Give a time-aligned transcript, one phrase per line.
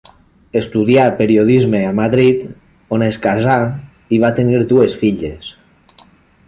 [0.59, 2.47] Estudià periodisme a Madrid,
[2.97, 3.59] on es casà
[4.17, 5.55] i va tenir dues filles.